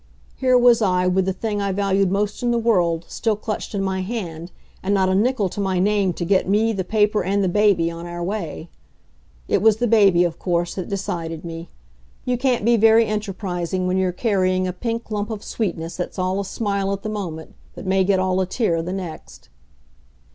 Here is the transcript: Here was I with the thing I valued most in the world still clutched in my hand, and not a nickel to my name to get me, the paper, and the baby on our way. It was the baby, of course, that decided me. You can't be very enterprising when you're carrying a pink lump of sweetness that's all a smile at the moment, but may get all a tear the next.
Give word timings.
Here 0.35 0.57
was 0.57 0.81
I 0.81 1.05
with 1.05 1.25
the 1.25 1.31
thing 1.31 1.61
I 1.61 1.71
valued 1.71 2.09
most 2.11 2.41
in 2.41 2.49
the 2.49 2.57
world 2.57 3.05
still 3.07 3.35
clutched 3.35 3.75
in 3.75 3.83
my 3.83 4.01
hand, 4.01 4.51
and 4.81 4.95
not 4.95 5.09
a 5.09 5.13
nickel 5.13 5.47
to 5.49 5.59
my 5.61 5.77
name 5.77 6.11
to 6.13 6.25
get 6.25 6.49
me, 6.49 6.73
the 6.73 6.83
paper, 6.83 7.23
and 7.23 7.43
the 7.43 7.47
baby 7.47 7.91
on 7.91 8.07
our 8.07 8.23
way. 8.23 8.71
It 9.47 9.61
was 9.61 9.77
the 9.77 9.85
baby, 9.85 10.23
of 10.23 10.39
course, 10.39 10.73
that 10.73 10.89
decided 10.89 11.45
me. 11.45 11.69
You 12.25 12.35
can't 12.35 12.65
be 12.65 12.77
very 12.77 13.05
enterprising 13.05 13.85
when 13.85 13.95
you're 13.97 14.11
carrying 14.11 14.67
a 14.67 14.73
pink 14.73 15.11
lump 15.11 15.29
of 15.29 15.43
sweetness 15.43 15.97
that's 15.97 16.17
all 16.17 16.39
a 16.39 16.45
smile 16.45 16.91
at 16.93 17.03
the 17.03 17.07
moment, 17.07 17.53
but 17.75 17.85
may 17.85 18.03
get 18.03 18.17
all 18.17 18.41
a 18.41 18.47
tear 18.47 18.81
the 18.81 18.93
next. 18.93 19.49